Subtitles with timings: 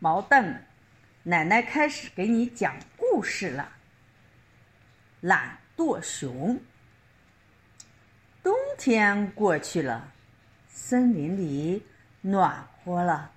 [0.00, 0.64] 毛蛋，
[1.24, 3.72] 奶奶开始给你讲故事了。
[5.20, 6.60] 懒惰熊。
[8.42, 10.12] 冬天过去了，
[10.68, 11.84] 森林里
[12.20, 13.32] 暖和了。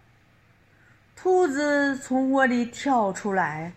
[1.15, 3.73] 兔子从窝里跳出来，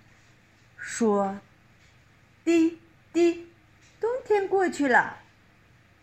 [0.77, 1.39] 说
[2.45, 2.79] ：“滴
[3.13, 3.49] 滴，
[3.99, 5.17] 冬天过去了。”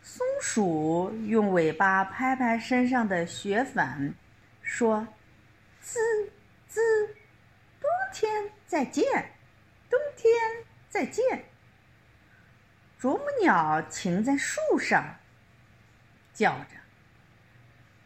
[0.03, 4.15] 松鼠用尾巴拍拍身上的雪粉，
[4.63, 5.07] 说
[5.79, 5.99] ：“滋，
[8.71, 9.03] 再见，
[9.89, 10.33] 冬天
[10.87, 11.43] 再见。”
[12.97, 15.17] 啄木鸟停在树上，
[16.33, 16.77] 叫着：“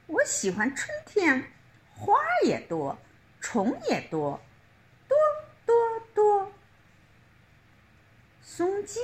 [0.08, 1.52] 我喜欢春天，
[1.94, 2.98] 花也多，
[3.40, 4.42] 虫也多，
[5.08, 5.16] 多
[5.68, 5.76] 多
[6.16, 6.52] 多。”
[8.42, 9.00] 松鸡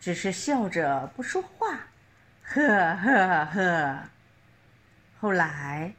[0.00, 1.80] 只是笑着不说话，
[2.44, 2.66] 呵
[2.96, 4.08] 呵呵。
[5.20, 5.94] 后来，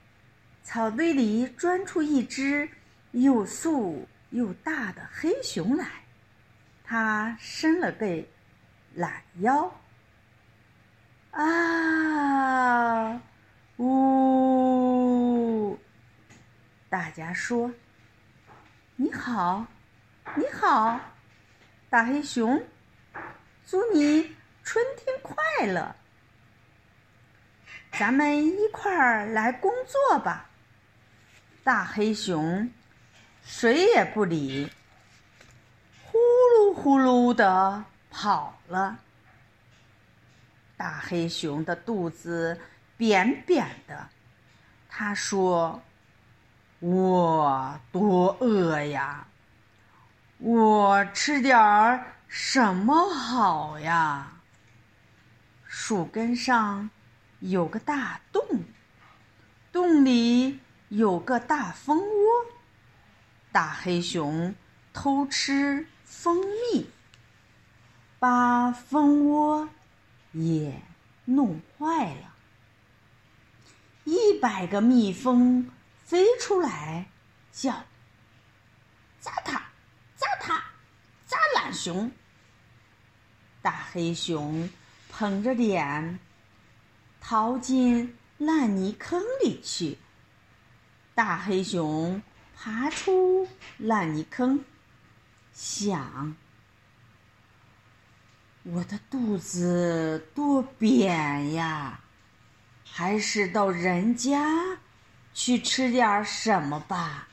[0.64, 2.68] 草堆里钻出一只
[3.12, 5.88] 又素又大的黑熊来，
[6.84, 8.06] 它伸了个。
[8.98, 9.70] 懒腰，
[11.32, 13.22] 啊，
[13.76, 15.78] 呜！
[16.88, 17.70] 大家说
[18.96, 19.68] ：“你好，
[20.36, 20.98] 你好，
[21.90, 22.66] 大黑熊，
[23.66, 24.34] 祝你
[24.64, 25.94] 春天快乐。
[27.92, 30.50] 咱们一块儿来工作吧。”
[31.66, 32.72] 大黑熊
[33.46, 34.70] 谁也不理，
[36.04, 37.86] 呼噜呼噜的。
[38.18, 38.98] 跑了。
[40.78, 42.58] 大黑熊的肚子
[42.96, 44.08] 扁扁的，
[44.88, 45.84] 他说
[46.80, 49.28] ：“我多饿呀，
[50.38, 54.32] 我吃点儿什么好呀？”
[55.68, 56.90] 树根上
[57.42, 58.42] 有个大洞，
[59.74, 62.25] 洞里有个大蜂窝。
[63.56, 64.54] 大黑熊
[64.92, 66.42] 偷吃蜂
[66.74, 66.90] 蜜。
[68.20, 69.70] 把蜂窝
[70.34, 70.82] 也
[71.24, 72.34] 弄坏了，
[74.04, 75.72] 一百个蜜蜂
[76.04, 77.06] 飞出来
[77.54, 77.86] 叫
[79.22, 79.64] ：“扎他，
[80.18, 80.62] 扎他，
[81.26, 82.12] 扎懒熊！”
[83.64, 84.70] 大黑熊
[85.10, 86.20] 捧着脸
[87.22, 89.98] 逃进烂泥坑里去。
[91.14, 92.22] 大黑熊
[92.56, 94.64] 爬出烂泥坑，
[95.54, 96.36] 想。
[98.64, 102.00] 我的肚子多扁呀，
[102.84, 104.80] 还是到人家
[105.34, 107.28] 去吃点什么吧。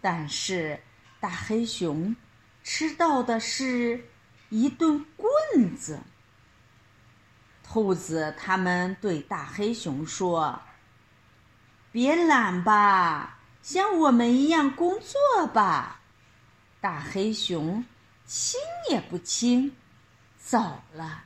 [0.00, 0.80] 但是
[1.18, 2.14] 大黑熊
[2.62, 4.08] 吃到的是
[4.50, 6.00] 一顿棍子。
[7.64, 10.62] 兔子他们对大黑熊说
[11.90, 16.00] ：“别懒吧，像我们一样工作吧。”
[16.80, 17.84] 大黑熊
[18.24, 18.60] 轻
[18.90, 19.74] 也不轻。
[20.38, 21.24] 走了，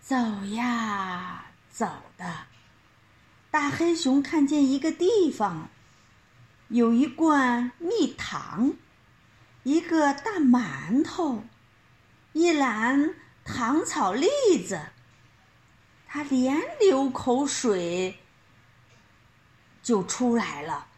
[0.00, 0.16] 走
[0.54, 1.86] 呀走
[2.16, 2.46] 的，
[3.50, 5.68] 大黑熊看见一个地方，
[6.68, 8.72] 有一罐蜜糖，
[9.64, 11.44] 一个大馒头，
[12.32, 13.14] 一篮
[13.44, 14.28] 糖炒栗
[14.66, 14.80] 子，
[16.06, 18.18] 他连流口水
[19.84, 20.88] 就出来了。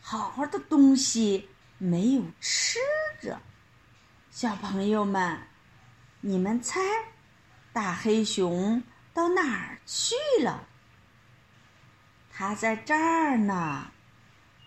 [0.00, 2.78] 好好的东西没有吃
[3.20, 3.38] 着。
[4.30, 5.38] 小朋友们，
[6.20, 6.80] 你们猜，
[7.72, 10.66] 大黑熊到哪儿去了？
[12.32, 13.86] 它在这儿呢，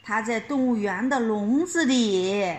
[0.03, 2.57] 它在动物园的笼子里，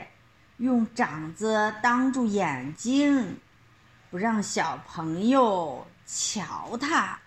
[0.57, 3.39] 用掌子挡住眼睛，
[4.11, 7.19] 不让小朋友瞧它。